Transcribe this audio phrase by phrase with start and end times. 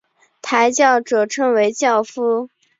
[0.41, 2.49] 抬轿者称为轿夫。